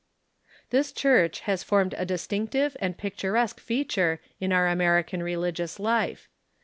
This 0.71 0.91
Church 0.91 1.41
has 1.41 1.61
formed 1.61 1.93
a 1.95 2.07
distinctive 2.07 2.75
and 2.79 2.97
picturesque 2.97 3.59
feat 3.59 3.95
ure 3.97 4.19
in 4.39 4.51
our 4.51 4.67
American 4.67 5.21
religious 5.21 5.79
life. 5.79 6.27